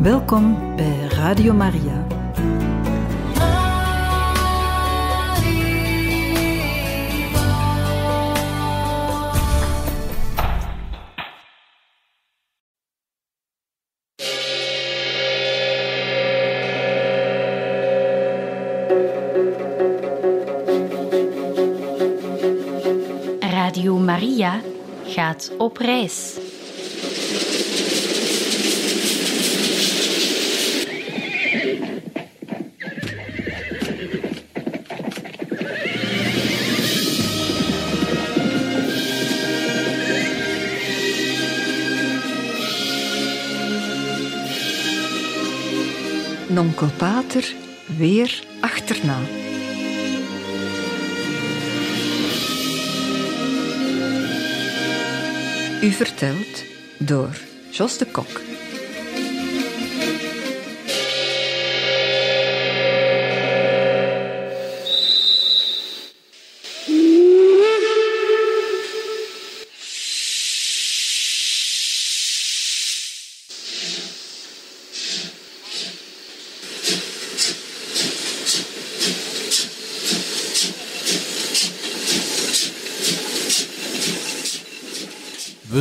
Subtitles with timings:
[0.00, 2.06] Welkom bij Radio Maria.
[23.40, 24.60] Radio Maria
[25.04, 26.39] gaat op reis.
[46.50, 47.54] Nonkel Pater
[47.96, 49.18] weer achterna.
[55.82, 56.64] U vertelt
[56.98, 57.36] door
[57.70, 58.40] Jos de Kok.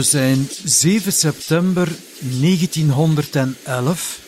[0.09, 4.27] Zijn 7 september 1911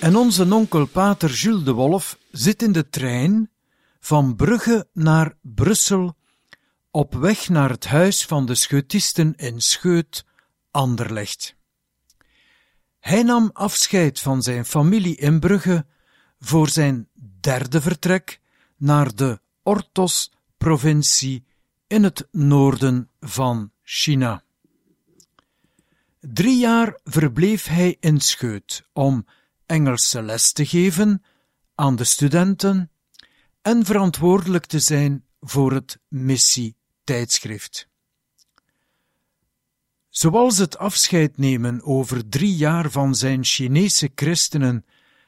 [0.00, 3.50] en onze onkel Pater Jules de Wolf zit in de trein
[4.00, 6.16] van Brugge naar Brussel
[6.90, 10.24] op weg naar het huis van de scheutisten in Scheut,
[10.70, 11.56] Anderlecht.
[13.00, 15.86] Hij nam afscheid van zijn familie in Brugge
[16.38, 17.08] voor zijn
[17.40, 18.40] derde vertrek
[18.76, 21.44] naar de Ortos-provincie
[21.86, 24.44] in het noorden van China.
[26.32, 29.26] Drie jaar verbleef hij in Scheut om
[29.66, 31.22] Engelse les te geven
[31.74, 32.90] aan de studenten
[33.62, 37.88] en verantwoordelijk te zijn voor het missie-tijdschrift.
[40.08, 44.84] Zoals het afscheid nemen over drie jaar van zijn Chinese christenen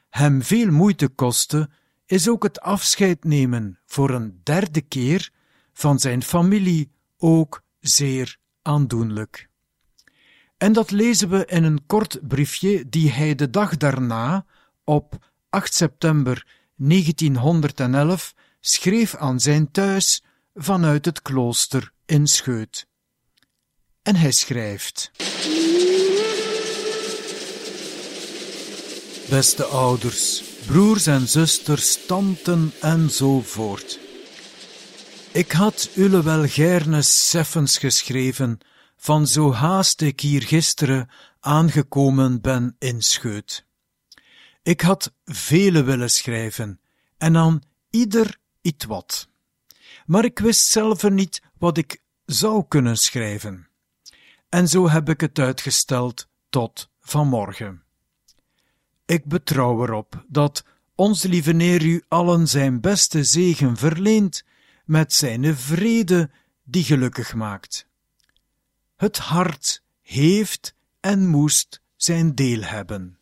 [0.09, 1.69] hem veel moeite kostte,
[2.05, 5.31] is ook het afscheid nemen voor een derde keer
[5.73, 9.49] van zijn familie ook zeer aandoenlijk.
[10.57, 14.45] En dat lezen we in een kort briefje die hij de dag daarna,
[14.83, 16.45] op 8 september
[16.75, 20.23] 1911, schreef aan zijn thuis
[20.55, 22.87] vanuit het klooster in Scheut.
[24.01, 25.11] En hij schrijft:
[29.29, 33.99] Beste ouders, broers en zusters, tanten en zo voort.
[35.31, 38.59] Ik had ulle wel gerne seffens geschreven,
[38.97, 41.09] van zo haast ik hier gisteren
[41.39, 43.65] aangekomen ben in Scheut.
[44.63, 46.79] Ik had vele willen schrijven,
[47.17, 49.29] en aan ieder iets wat.
[50.05, 53.67] Maar ik wist zelf niet wat ik zou kunnen schrijven.
[54.49, 57.83] En zo heb ik het uitgesteld tot vanmorgen.
[59.05, 60.63] Ik betrouw erop dat
[60.95, 64.43] ons lieve Neer u allen zijn beste zegen verleent
[64.85, 66.29] met zijn vrede
[66.63, 67.87] die gelukkig maakt.
[68.97, 73.17] Het hart heeft en moest zijn deel hebben.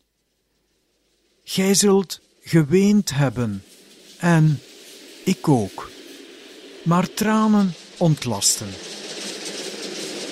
[1.44, 3.62] Gij zult geweend hebben,
[4.18, 4.60] en
[5.24, 5.90] ik ook,
[6.84, 8.68] maar tranen ontlasten.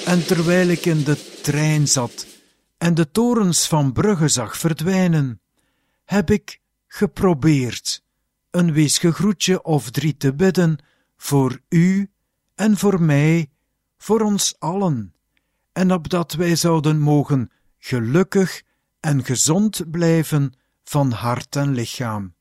[0.07, 2.27] En terwijl ik in de trein zat
[2.79, 5.41] en de torens van Brugge zag verdwijnen,
[6.05, 8.03] heb ik geprobeerd
[8.51, 10.79] een weesgegroetje of drie te bidden
[11.17, 12.11] voor u
[12.55, 13.51] en voor mij,
[13.97, 15.14] voor ons allen,
[15.75, 18.63] en opdat wij zouden mogen gelukkig
[19.01, 20.53] en gezond blijven
[20.85, 22.35] van hart en lichaam,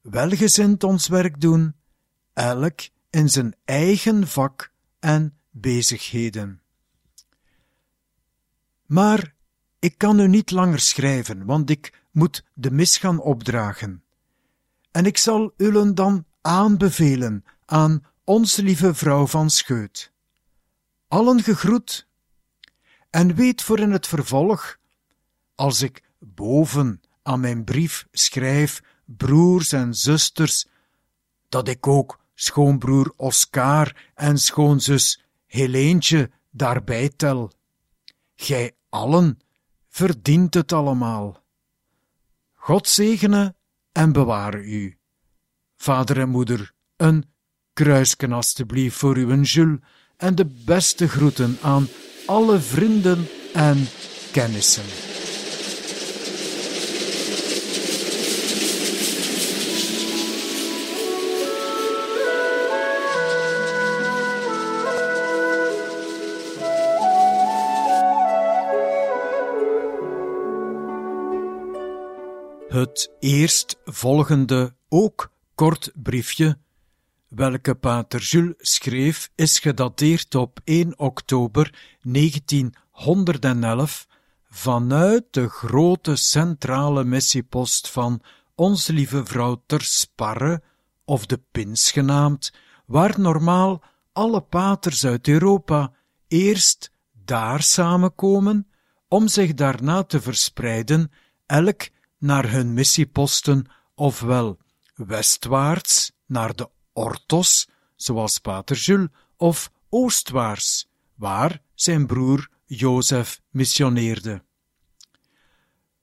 [0.00, 1.74] welgezind ons werk doen,
[2.32, 6.60] elk in zijn eigen vak en bezigheden.
[8.86, 9.34] Maar
[9.78, 14.04] ik kan u niet langer schrijven, want ik moet de mis gaan opdragen.
[14.90, 20.12] En ik zal ulen dan aanbevelen aan onze lieve vrouw van Scheut.
[21.08, 22.08] Allen gegroet,
[23.10, 24.78] en weet voor in het vervolg,
[25.54, 30.66] als ik boven aan mijn brief schrijf broers en zusters,
[31.48, 37.52] dat ik ook schoonbroer Oscar en schoonzus Heleentje daarbij tel.
[38.36, 39.38] Gij allen
[39.88, 41.42] verdient het allemaal.
[42.52, 43.54] God zegene
[43.92, 44.98] en beware u.
[45.76, 47.24] Vader en moeder, een
[47.72, 49.78] kruisken alstublieft voor uw Jules
[50.16, 51.88] en de beste groeten aan
[52.30, 53.88] alle vrienden en
[54.32, 54.82] kennissen.
[72.68, 76.58] Het eerst volgende ook kort briefje
[77.30, 84.06] welke pater Jules schreef, is gedateerd op 1 oktober 1911
[84.50, 88.22] vanuit de grote centrale missiepost van
[88.54, 90.62] Ons Lieve Vrouw ter Sparre,
[91.04, 92.52] of de Pins genaamd,
[92.86, 93.82] waar normaal
[94.12, 95.92] alle paters uit Europa
[96.28, 96.92] eerst
[97.24, 98.66] daar samenkomen,
[99.08, 101.12] om zich daarna te verspreiden,
[101.46, 101.88] elk
[102.18, 104.58] naar hun missieposten, ofwel
[104.94, 106.68] westwaarts naar de
[107.00, 114.42] Ortos, zoals pater Jules, of oostwaarts, waar zijn broer Jozef missioneerde.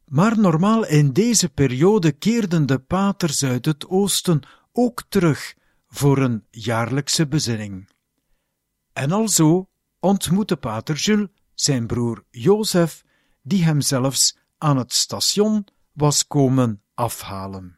[0.05, 4.41] Maar normaal in deze periode keerden de paters uit het oosten
[4.71, 5.55] ook terug
[5.87, 7.89] voor een jaarlijkse bezinning.
[8.93, 13.03] En alzo ontmoette pater Jules zijn broer Jozef,
[13.41, 17.76] die hem zelfs aan het station was komen afhalen.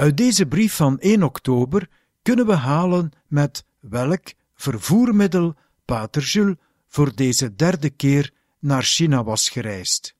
[0.00, 1.88] Uit deze brief van 1 oktober
[2.22, 5.54] kunnen we halen met welk vervoermiddel
[5.84, 6.56] pater Jules
[6.88, 10.16] voor deze derde keer naar China was gereisd.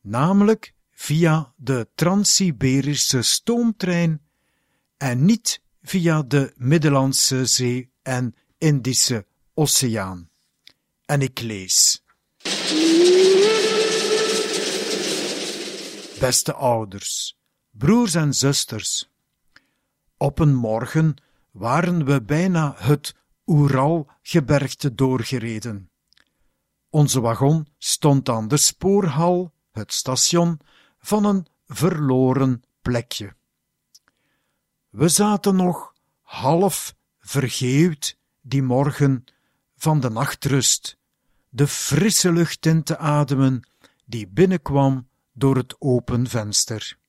[0.00, 4.20] Namelijk via de Trans-Siberische stoomtrein
[4.96, 10.30] en niet via de Middellandse Zee en Indische Oceaan.
[11.04, 12.04] En ik lees.
[16.20, 17.41] Beste ouders,
[17.72, 19.10] broers en zusters,
[20.16, 21.14] op een morgen
[21.50, 23.14] waren we bijna het
[23.46, 25.90] Oeralgebergte doorgereden.
[26.90, 30.60] Onze wagon stond aan de spoorhal, het station,
[30.98, 33.34] van een verloren plekje.
[34.88, 39.24] We zaten nog half vergeeuwd die morgen
[39.76, 40.96] van de nachtrust,
[41.48, 43.62] de frisse lucht in te ademen
[44.04, 47.00] die binnenkwam door het open venster.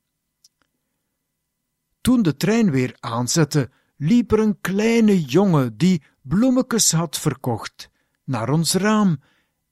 [2.04, 7.90] Toen de trein weer aanzette, liep er een kleine jongen die bloemetjes had verkocht
[8.24, 9.22] naar ons raam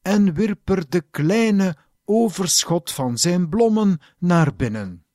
[0.01, 1.75] en wierp er de kleine
[2.05, 5.05] overschot van zijn blommen naar binnen.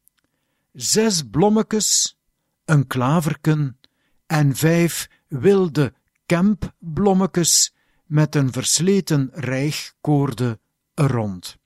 [0.72, 2.18] Zes blommetjes,
[2.64, 3.78] een klaverken
[4.26, 5.94] en vijf wilde
[6.26, 7.74] kempblommetjes
[8.04, 10.60] met een versleten rijgkoorde
[10.94, 11.56] er rond.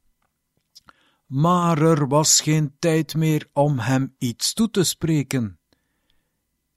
[1.30, 5.58] Maar er was geen tijd meer om hem iets toe te spreken.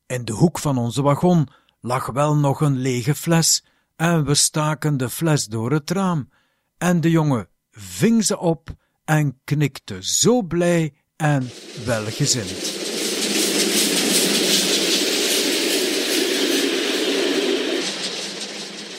[0.07, 1.47] In de hoek van onze wagon
[1.81, 3.65] lag wel nog een lege fles,
[3.95, 6.29] en we staken de fles door het raam,
[6.77, 8.69] en de jongen ving ze op
[9.05, 11.49] en knikte zo blij en
[11.85, 12.81] welgezind.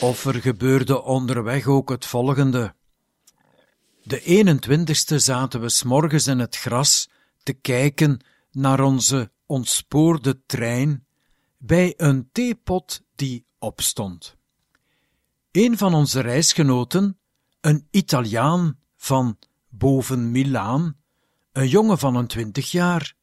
[0.01, 2.75] Of er gebeurde onderweg ook het volgende.
[4.07, 7.09] De 21ste zaten we s'morgens in het gras
[7.43, 8.19] te kijken
[8.51, 11.05] naar onze ontspoorde trein
[11.57, 14.35] bij een theepot die opstond.
[15.51, 17.19] Een van onze reisgenoten,
[17.61, 19.39] een Italiaan van
[19.69, 20.97] boven Milaan,
[21.51, 23.15] een jongen van een twintig jaar,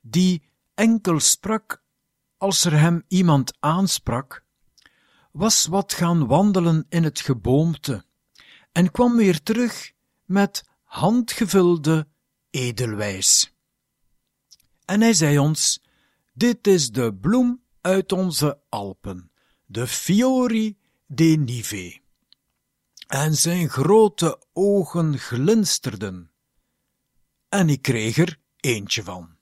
[0.00, 0.42] die
[0.74, 1.82] enkel sprak
[2.36, 4.44] als er hem iemand aansprak,
[5.30, 8.04] was wat gaan wandelen in het geboomte
[8.72, 9.92] en kwam weer terug
[10.24, 12.08] met handgevulde
[12.50, 13.54] edelwijs.
[14.84, 15.82] En hij zei ons:
[16.32, 19.30] Dit is de bloem uit onze Alpen,
[19.66, 20.76] de Fiori
[21.06, 22.02] de Nive.
[23.06, 26.30] En zijn grote ogen glinsterden.
[27.48, 29.36] En ik kreeg er eentje van.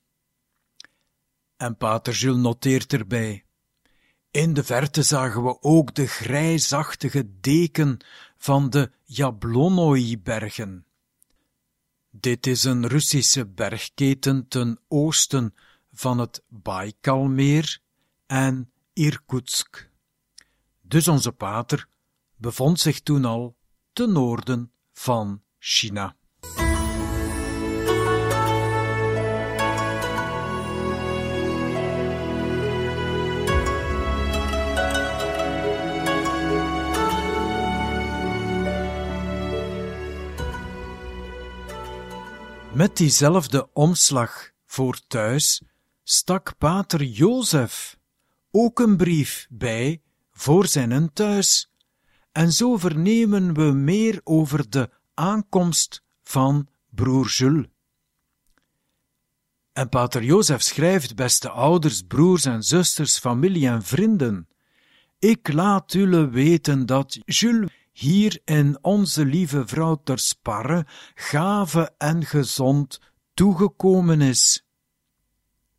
[1.56, 3.44] En pater Jules noteert erbij.
[4.30, 7.98] In de verte zagen we ook de grijzachtige deken
[8.42, 10.86] van de Jablonoi-bergen.
[12.10, 15.54] Dit is een Russische bergketen ten oosten
[15.92, 17.78] van het Baikalmeer
[18.26, 19.90] en Irkutsk.
[20.80, 21.88] Dus onze pater
[22.36, 23.56] bevond zich toen al
[23.92, 26.16] ten noorden van China.
[42.82, 45.62] Met diezelfde omslag voor thuis
[46.02, 47.98] stak pater Jozef
[48.50, 51.70] ook een brief bij voor zijn thuis,
[52.32, 57.66] en zo vernemen we meer over de aankomst van broer Jules.
[59.72, 64.48] En pater Jozef schrijft, beste ouders, broers en zusters, familie en vrienden,
[65.18, 72.24] ik laat jullie weten dat Jules hier in onze lieve vrouw ter Sparre, gave en
[72.24, 73.00] gezond,
[73.34, 74.64] toegekomen is.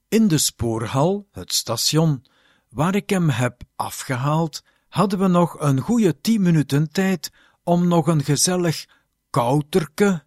[0.07, 2.25] In de spoorhal, het station,
[2.69, 7.31] waar ik hem heb afgehaald, hadden we nog een goede tien minuten tijd
[7.63, 8.85] om nog een gezellig
[9.29, 10.23] kouterke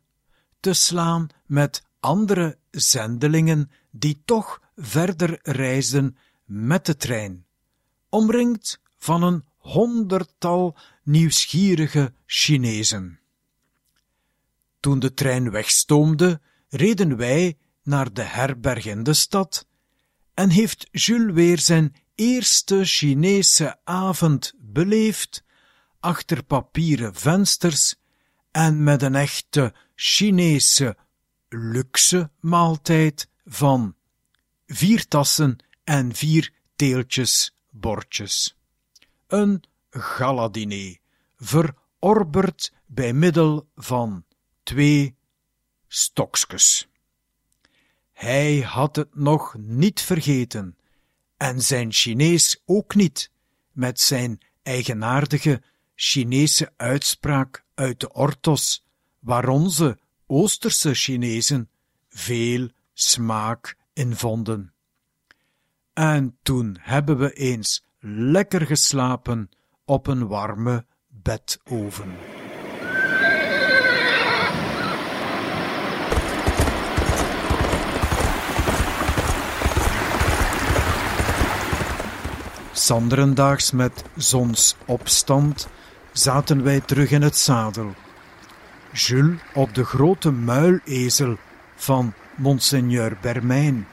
[0.60, 7.46] te slaan met andere zendelingen die toch verder reisden met de trein,
[8.08, 10.76] omringd van een honderdtal
[11.06, 13.20] nieuwsgierige Chinezen.
[14.80, 19.66] Toen de trein wegstoomde, reden wij naar de herberg in de stad
[20.34, 25.44] en heeft Jules weer zijn eerste Chinese avond beleefd,
[26.00, 27.94] achter papieren vensters
[28.50, 30.96] en met een echte Chinese
[31.48, 33.94] luxe maaltijd van
[34.66, 38.56] vier tassen en vier teeltjes bordjes.
[39.26, 39.62] Een
[40.00, 40.96] galadiner,
[41.36, 44.24] verorberd bij middel van
[44.62, 45.16] twee
[45.88, 46.88] stokskes.
[48.12, 50.76] Hij had het nog niet vergeten,
[51.36, 53.30] en zijn Chinees ook niet,
[53.72, 55.62] met zijn eigenaardige
[55.94, 58.86] Chinese uitspraak uit de orthos,
[59.18, 61.70] waar onze Oosterse Chinezen
[62.08, 64.72] veel smaak in vonden.
[65.92, 69.50] En toen hebben we eens lekker geslapen
[69.86, 72.14] op een warme bedoven.
[82.72, 85.68] Sanderendaags met zonsopstand
[86.12, 87.94] zaten wij terug in het zadel.
[88.92, 91.36] Jules op de grote muilezel
[91.74, 93.86] van Monseigneur Bermijn.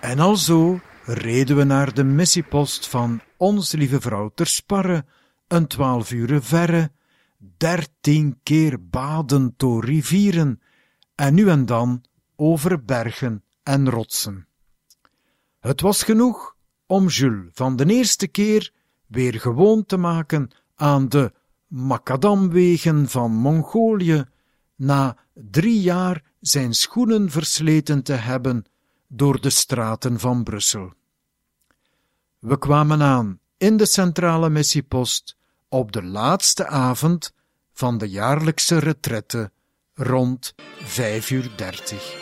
[0.00, 5.04] En alzo reden we naar de missiepost van Onze Lieve Vrouw ter Sparre,
[5.48, 6.90] een twaalf uren verre,
[7.56, 10.60] dertien keer baden door rivieren
[11.14, 12.04] en nu en dan
[12.36, 14.46] over bergen en rotsen.
[15.60, 18.72] Het was genoeg om Jules van de eerste keer
[19.06, 21.32] weer gewoon te maken aan de
[21.66, 24.24] macadamwegen van Mongolië,
[24.76, 28.64] na drie jaar zijn schoenen versleten te hebben
[29.12, 30.92] door de straten van Brussel.
[32.38, 35.36] We kwamen aan in de centrale missiepost
[35.68, 37.32] op de laatste avond
[37.72, 39.52] van de jaarlijkse retrette
[39.94, 42.18] rond vijf uur dertig.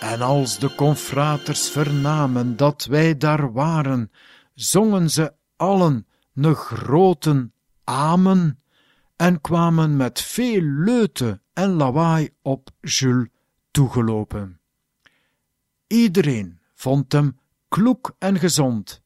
[0.00, 4.10] En als de confraters vernamen dat wij daar waren,
[4.54, 7.50] zongen ze allen een grote
[7.84, 8.62] amen
[9.16, 13.28] en kwamen met veel leute en lawaai op Jules
[13.70, 14.60] toegelopen.
[15.86, 19.02] Iedereen vond hem kloek en gezond,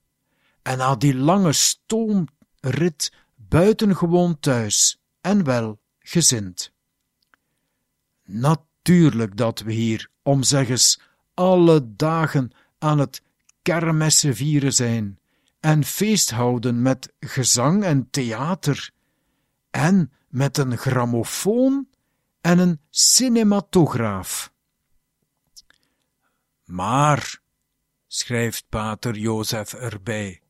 [0.62, 6.72] en na die lange stoomrit buitengewoon thuis en wel gezind.
[8.24, 11.00] Natuurlijk dat we hier, om zeggens,
[11.34, 13.22] alle dagen aan het
[13.62, 15.18] kermessen vieren zijn
[15.60, 18.90] en feest houden met gezang en theater
[19.70, 21.88] en met een grammofoon
[22.40, 24.52] en een cinematograaf.
[26.64, 27.40] Maar,
[28.06, 30.42] schrijft pater Jozef erbij,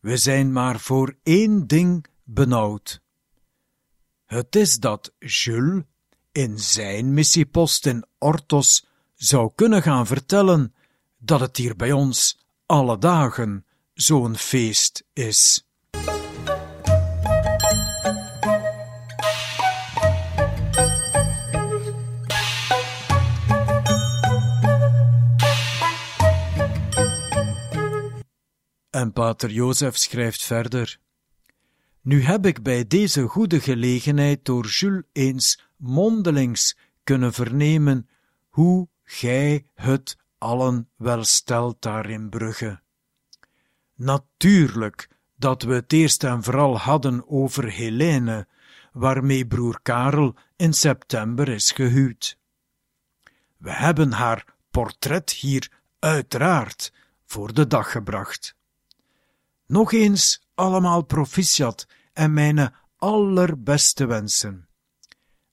[0.00, 3.00] we zijn maar voor één ding benauwd.
[4.26, 5.84] Het is dat Jules
[6.32, 10.74] in zijn missiepost in Ortos zou kunnen gaan vertellen
[11.18, 13.64] dat het hier bij ons alle dagen
[14.00, 15.64] zo'n feest is.
[28.90, 30.98] En pater Jozef schrijft verder.
[32.02, 38.08] Nu heb ik bij deze goede gelegenheid door Jules eens mondelings kunnen vernemen
[38.48, 42.80] hoe gij het allen wel stelt daar in Brugge.
[44.00, 48.46] Natuurlijk dat we het eerst en vooral hadden over Helene,
[48.92, 52.38] waarmee broer Karel in september is gehuwd.
[53.56, 56.92] We hebben haar portret hier uiteraard
[57.24, 58.54] voor de dag gebracht.
[59.66, 64.68] Nog eens allemaal proficiat en mijn allerbeste wensen.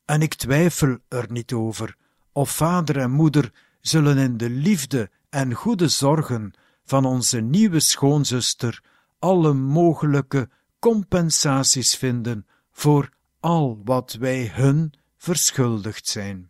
[0.06, 1.96] En ik twijfel er niet over
[2.32, 6.54] of vader en moeder zullen in de liefde en goede zorgen
[6.88, 8.84] van onze nieuwe schoonzuster
[9.20, 16.50] alle mogelijke compensaties vinden voor al wat wij hun verschuldigd zijn.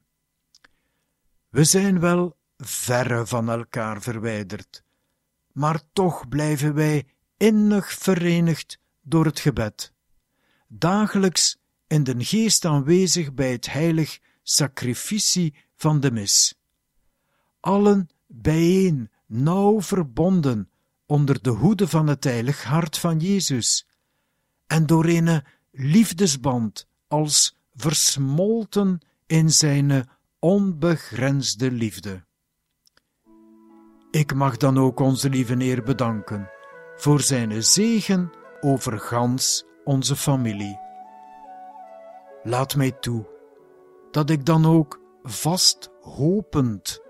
[1.49, 4.83] We zijn wel verre van elkaar verwijderd,
[5.51, 9.93] maar toch blijven wij innig verenigd door het gebed.
[10.67, 16.59] Dagelijks in de geest aanwezig bij het heilig sacrificie van de mis.
[17.59, 20.69] Allen bijeen, nauw verbonden
[21.05, 23.87] onder de hoede van het heilig hart van Jezus,
[24.67, 32.25] en door een liefdesband als versmolten in zijn onbegrensde liefde.
[34.11, 36.49] Ik mag dan ook onze lieve Heer bedanken
[36.95, 38.31] voor zijn zegen
[38.61, 40.79] over gans onze familie.
[42.43, 43.27] Laat mij toe
[44.11, 47.01] dat ik dan ook vast hopend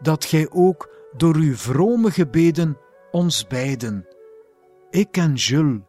[0.00, 2.78] dat gij ook door uw vrome gebeden
[3.10, 4.06] ons beiden,
[4.90, 5.80] ik en Jules,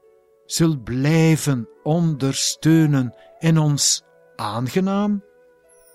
[0.46, 4.04] zult blijven ondersteunen in ons
[4.36, 5.24] aangenaam,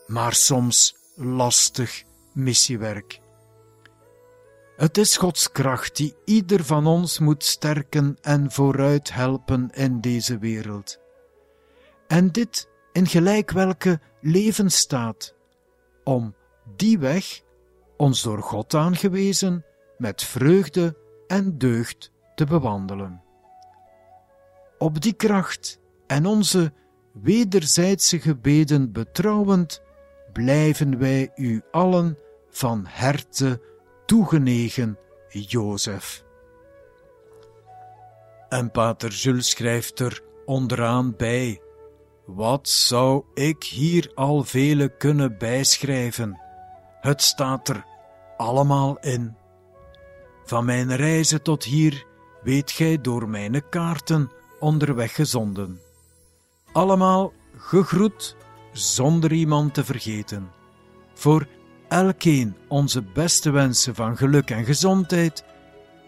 [0.06, 3.20] maar soms lastig missiewerk.
[4.76, 10.38] Het is Gods kracht die ieder van ons moet sterken en vooruit helpen in deze
[10.38, 10.98] wereld.
[12.06, 15.34] En dit in gelijk welke levensstaat,
[16.04, 16.34] om
[16.76, 17.42] die weg,
[18.02, 19.64] ons door God aangewezen,
[19.98, 23.22] met vreugde en deugd te bewandelen.
[24.78, 26.72] Op die kracht en onze
[27.12, 29.82] wederzijdse gebeden betrouwend,
[30.32, 32.18] blijven wij u allen
[32.50, 33.60] van harte
[34.06, 36.24] toegenegen, Jozef.
[38.48, 41.60] En pater Jules schrijft er onderaan bij:
[42.24, 46.40] Wat zou ik hier al vele kunnen bijschrijven?
[47.00, 47.90] Het staat er
[48.42, 49.36] allemaal in.
[50.44, 52.06] Van mijn reizen tot hier
[52.42, 55.80] weet gij door mijn kaarten onderweg gezonden.
[56.72, 58.36] Allemaal gegroet
[58.72, 60.50] zonder iemand te vergeten.
[61.14, 61.46] Voor
[61.88, 65.44] elkeen onze beste wensen van geluk en gezondheid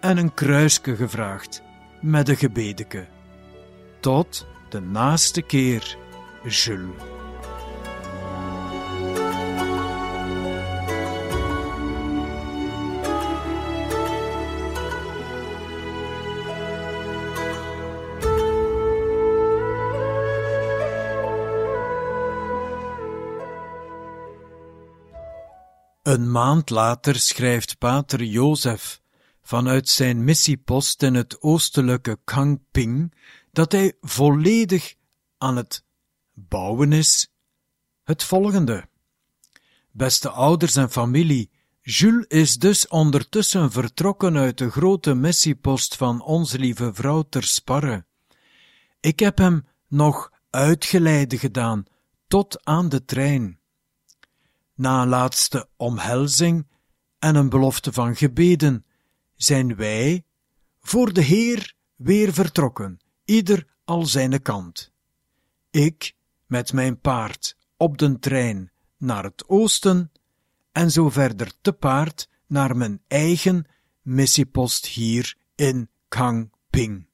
[0.01, 1.63] en een kruisje gevraagd
[2.01, 3.07] met een gebedeke.
[4.01, 5.97] Tot de naaste keer,
[6.43, 7.14] Jules.
[26.15, 29.01] Een maand later schrijft pater Jozef
[29.43, 33.15] vanuit zijn missiepost in het oostelijke Kangping
[33.53, 34.95] dat hij volledig
[35.39, 35.85] aan het
[36.33, 37.29] bouwen is
[38.03, 38.89] het volgende.
[39.91, 41.51] Beste ouders en familie,
[41.81, 48.05] Jules is dus ondertussen vertrokken uit de grote missiepost van Onze Lieve Vrouw ter Sparre.
[49.01, 51.85] Ik heb hem nog uitgeleide gedaan
[52.29, 53.59] tot aan de trein
[54.75, 56.67] na een laatste omhelzing
[57.19, 58.85] en een belofte van gebeden,
[59.37, 60.25] zijn wij
[60.81, 64.93] voor de Heer weer vertrokken, ieder al zijn kant.
[65.71, 66.15] Ik
[66.47, 70.13] met mijn paard op den trein naar het oosten
[70.73, 73.67] en zo verder te paard naar mijn eigen
[74.03, 77.07] missiepost hier in Kangping.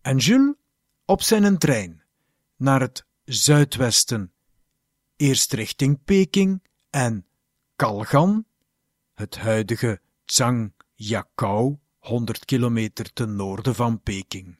[0.00, 0.54] En Jules
[1.04, 2.02] op zijn trein
[2.56, 4.32] naar het zuidwesten
[5.22, 7.26] eerst richting Peking en
[7.76, 8.44] Kalgan,
[9.14, 14.58] het huidige Zhangjiakou, 100 kilometer ten noorden van Peking.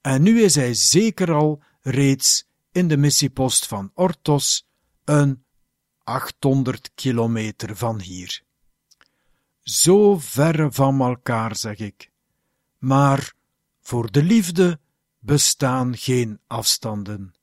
[0.00, 4.66] En nu is hij zeker al reeds in de missiepost van Ortos,
[5.04, 5.44] een
[6.04, 8.42] 800 kilometer van hier.
[9.60, 12.10] Zo ver van elkaar, zeg ik.
[12.78, 13.34] Maar
[13.80, 14.80] voor de liefde
[15.18, 17.34] bestaan geen afstanden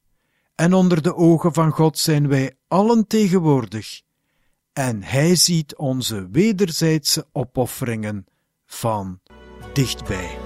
[0.61, 4.01] en onder de ogen van God zijn wij allen tegenwoordig,
[4.73, 8.25] en Hij ziet onze wederzijdse opofferingen
[8.65, 9.19] van
[9.73, 10.37] dichtbij.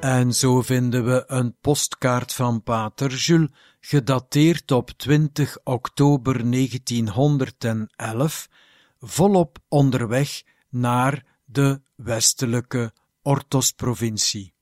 [0.00, 3.50] En zo vinden we een postkaart van Pater Jules,
[3.80, 8.48] gedateerd op 20 oktober 1911,
[9.06, 12.92] volop onderweg naar de westelijke
[13.22, 14.54] Ortos-provincie.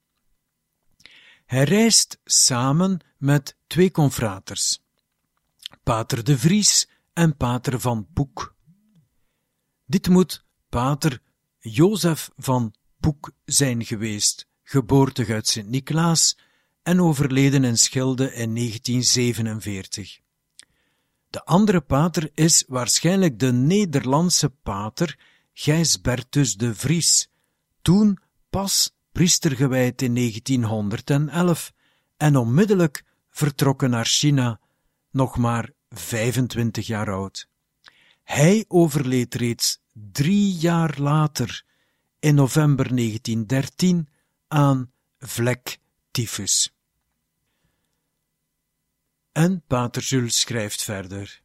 [1.47, 4.83] Hij reist samen met twee confraters,
[5.83, 8.55] Pater de Vries en Pater van Poek.
[9.85, 11.21] Dit moet Pater
[11.59, 16.39] Jozef van Poek zijn geweest, geboortig uit Sint-Niklaas
[16.83, 20.23] en overleden in Schilde in 1947.
[21.35, 25.19] De andere pater is waarschijnlijk de Nederlandse pater
[25.53, 27.31] Gijsbertus de Vries,
[27.83, 28.19] toen
[28.51, 31.73] pas priester gewijd in 1911
[32.17, 34.61] en onmiddellijk vertrokken naar China,
[35.11, 37.49] nog maar 25 jaar oud.
[38.23, 41.65] Hij overleed reeds drie jaar later,
[42.19, 44.09] in november 1913,
[44.49, 46.74] aan vlektyfus.
[49.35, 51.43] En Pater Jules schrijft verder.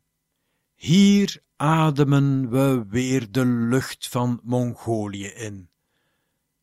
[0.75, 5.69] Hier ademen we weer de lucht van Mongolië in.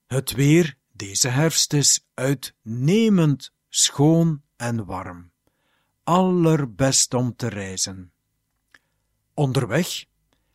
[0.06, 5.30] Het weer deze herfst is uitnemend schoon en warm.
[6.02, 8.12] Allerbest om te reizen.
[9.34, 10.04] Onderweg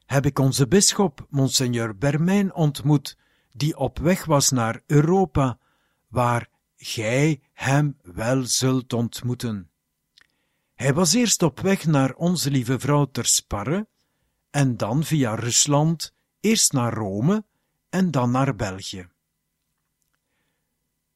[0.05, 3.17] heb ik onze bisschop, Monseigneur Bermijn, ontmoet,
[3.51, 5.59] die op weg was naar Europa,
[6.07, 9.70] waar gij hem wel zult ontmoeten.
[10.81, 13.87] Hij was eerst op weg naar onze lieve vrouw ter Sparre,
[14.49, 17.45] en dan via Rusland, eerst naar Rome
[17.89, 19.07] en dan naar België.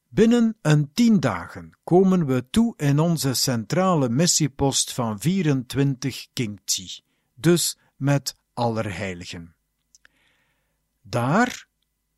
[0.08, 7.00] Binnen een tien dagen komen we toe in onze centrale missiepost van 24 Kingti,
[7.34, 9.54] dus met Allerheiligen.
[11.02, 11.68] Daar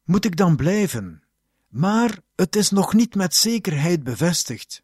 [0.04, 1.22] moet ik dan blijven,
[1.68, 4.82] maar het is nog niet met zekerheid bevestigd.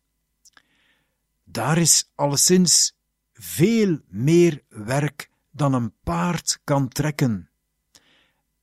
[1.55, 2.97] Daar is alleszins
[3.33, 7.51] veel meer werk dan een paard kan trekken.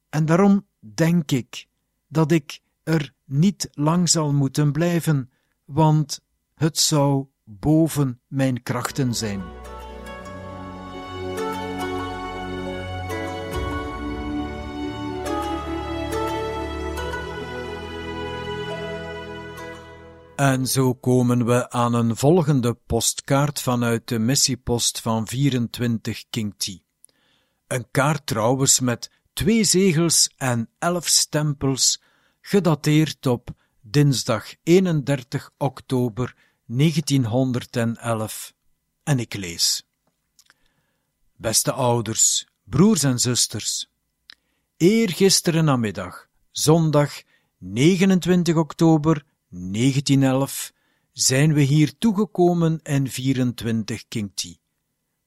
[0.10, 1.67] En daarom denk ik
[2.08, 5.32] dat ik er niet lang zal moeten blijven,
[5.65, 6.21] want
[6.56, 9.41] het zou boven mijn krachten zijn.
[20.41, 26.84] En zo komen we aan een volgende postkaart vanuit de missiepost van 24 Kingti.
[27.67, 32.01] Een kaart trouwens met twee zegels en elf stempels,
[32.41, 33.49] gedateerd op
[33.82, 38.54] dinsdag 31 oktober 1911.
[39.04, 39.88] En ik lees.
[41.36, 43.89] Beste ouders, broers en zusters,
[44.77, 47.21] eergisteren namiddag, zondag
[47.58, 50.73] 29 oktober 1911
[51.11, 54.59] zijn we hier toegekomen in 24 Kingti,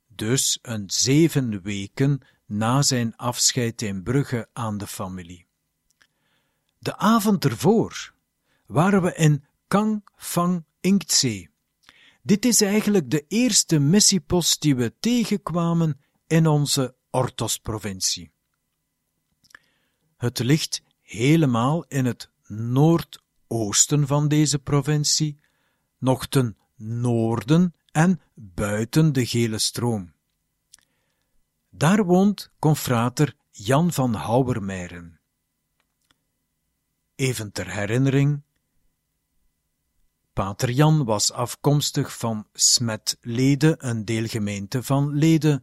[0.07, 5.47] dus een zeven weken na zijn afscheid in Brugge aan de familie.
[6.79, 8.15] De avond ervoor
[8.67, 11.49] waren we in Kang Fang Inktse.
[12.23, 18.31] Dit is eigenlijk de eerste missiepost die we tegenkwamen in onze Ortos-provincie.
[20.17, 25.39] Het ligt helemaal in het noord oosten van deze provincie,
[25.99, 30.13] nog ten noorden en buiten de Gele Stroom.
[31.71, 35.21] Daar woont confrater Jan van Houwermeiren.
[37.15, 38.43] Even ter herinnering,
[40.35, 45.63] Pater Jan was afkomstig van Smet-Lede, een deelgemeente van Lede,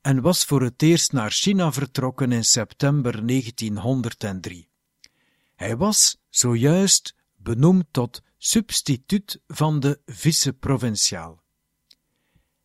[0.00, 4.68] en was voor het eerst naar China vertrokken in september 1903.
[5.54, 11.42] Hij was zojuist benoemd tot substituut van de vice-provinciaal.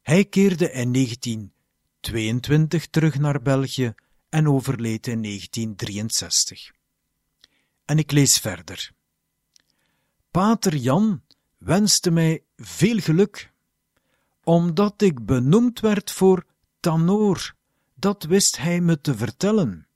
[0.01, 3.93] Hij keerde in 1922 terug naar België
[4.29, 6.71] en overleed in 1963.
[7.85, 8.91] En ik lees verder.
[10.31, 11.21] Pater Jan
[11.57, 13.51] wenste mij veel geluk,
[14.43, 16.45] omdat ik benoemd werd voor
[16.79, 17.55] Tanoor,
[17.93, 19.87] dat wist hij me te vertellen.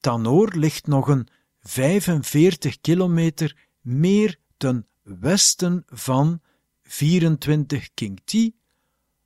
[0.00, 1.28] Tanoor ligt nog een
[1.70, 6.40] 45 kilometer meer ten westen van
[6.82, 8.54] 24 Kingti,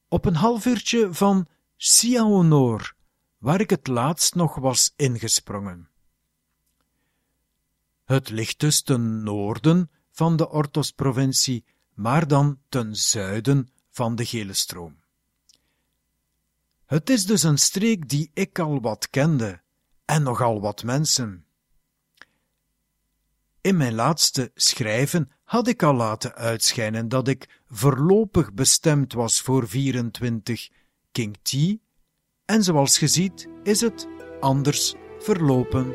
[0.09, 2.95] op een half uurtje van Siaonor,
[3.39, 5.89] waar ik het laatst nog was ingesprongen.
[8.05, 14.53] Het ligt dus ten noorden van de Ortos-provincie, maar dan ten zuiden van de Gele
[14.53, 14.97] Stroom.
[16.87, 19.63] Het is dus een streek die ik al wat kende,
[20.05, 21.44] en nogal wat mensen.
[23.65, 29.69] In mijn laatste schrijven had ik al laten uitschijnen dat ik voorlopig bestemd was voor
[29.69, 30.69] 24
[31.13, 31.53] King T,
[32.45, 34.09] en zoals je ziet is het
[34.41, 35.95] anders verlopen.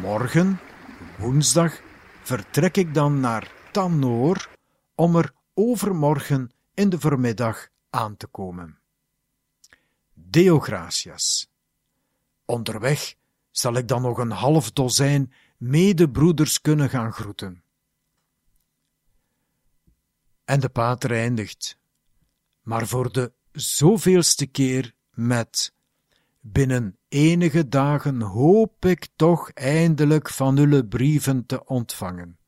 [0.00, 0.60] Morgen,
[1.18, 1.80] woensdag,
[2.22, 4.48] vertrek ik dan naar Tanoor
[4.94, 8.78] om er overmorgen in de voormiddag aan te komen.
[10.12, 11.50] Deo gratias.
[12.44, 13.14] Onderweg
[13.50, 17.62] zal ik dan nog een half dozijn medebroeders kunnen gaan groeten.
[20.44, 21.78] En de pater eindigt,
[22.62, 25.72] maar voor de zoveelste keer met
[26.40, 32.38] Binnen enige dagen hoop ik toch eindelijk van uw brieven te ontvangen.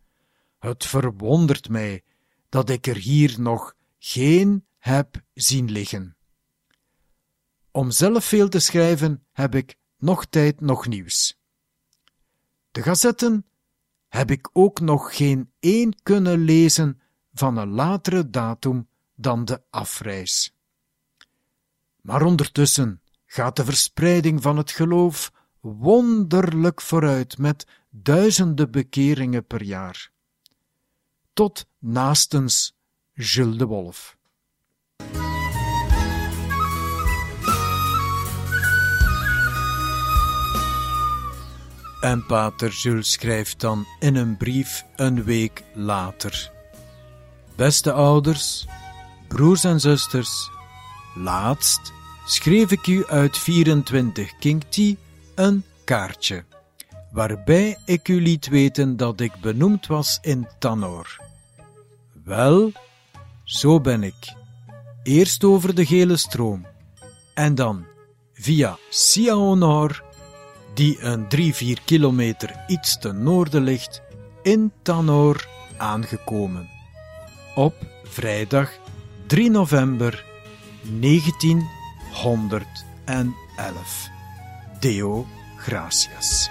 [0.59, 2.03] Het verwondert mij
[2.49, 6.17] dat ik er hier nog geen heb zien liggen.
[7.71, 11.39] Om zelf veel te schrijven heb ik nog tijd, nog nieuws.
[12.71, 13.47] De gazetten
[14.09, 17.01] heb ik ook nog geen één kunnen lezen
[17.33, 20.55] van een latere datum dan de afreis.
[22.01, 23.02] Maar ondertussen
[23.33, 30.11] gaat de verspreiding van het geloof wonderlijk vooruit met duizenden bekeringen per jaar.
[31.33, 32.77] Tot naastens
[33.13, 34.17] Jules de Wolf.
[42.01, 46.53] En pater Jules schrijft dan in een brief een week later.
[47.57, 48.67] Beste ouders,
[49.29, 50.51] broers en zusters,
[51.15, 51.93] laatst
[52.25, 54.33] schreef ik u uit 24
[54.69, 54.97] T
[55.35, 56.45] een kaartje,
[57.13, 61.21] waarbij ik u liet weten dat ik benoemd was in Tanor.
[62.25, 62.73] Wel,
[63.45, 64.35] zo ben ik.
[65.03, 66.67] Eerst over de gele stroom,
[67.35, 67.85] en dan
[68.35, 70.05] via Siaonor,
[70.75, 71.27] die een
[71.79, 74.03] 3-4 kilometer iets ten noorden ligt,
[74.43, 76.69] in Tanor aangekomen.
[77.55, 78.71] Op vrijdag
[79.27, 80.25] 3 november
[80.83, 81.69] 19
[82.13, 84.11] 111.
[84.81, 85.27] Deo
[85.67, 86.51] gracias.